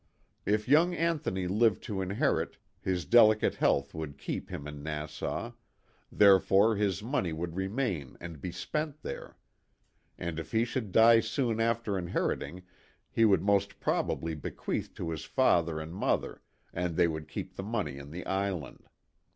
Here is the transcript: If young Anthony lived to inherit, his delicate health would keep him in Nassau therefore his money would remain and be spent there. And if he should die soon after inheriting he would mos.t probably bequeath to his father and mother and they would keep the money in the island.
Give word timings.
If 0.47 0.67
young 0.67 0.95
Anthony 0.95 1.45
lived 1.47 1.83
to 1.83 2.01
inherit, 2.01 2.57
his 2.81 3.05
delicate 3.05 3.53
health 3.57 3.93
would 3.93 4.17
keep 4.17 4.49
him 4.49 4.67
in 4.67 4.81
Nassau 4.81 5.51
therefore 6.11 6.75
his 6.75 7.03
money 7.03 7.31
would 7.31 7.55
remain 7.55 8.17
and 8.19 8.41
be 8.41 8.51
spent 8.51 9.03
there. 9.03 9.37
And 10.17 10.39
if 10.39 10.53
he 10.53 10.65
should 10.65 10.91
die 10.91 11.19
soon 11.19 11.59
after 11.59 11.99
inheriting 11.99 12.63
he 13.11 13.25
would 13.25 13.43
mos.t 13.43 13.75
probably 13.79 14.33
bequeath 14.33 14.95
to 14.95 15.11
his 15.11 15.23
father 15.25 15.79
and 15.79 15.93
mother 15.93 16.41
and 16.73 16.95
they 16.95 17.07
would 17.07 17.27
keep 17.27 17.53
the 17.55 17.61
money 17.61 17.99
in 17.99 18.09
the 18.09 18.25
island. 18.25 18.89